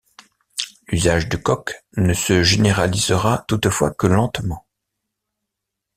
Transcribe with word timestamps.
L'usage 0.87 1.29
du 1.29 1.39
coke 1.39 1.83
ne 1.95 2.15
se 2.15 2.41
généralisera 2.41 3.45
toutefois 3.47 3.93
que 3.93 4.07
lentement. 4.07 4.65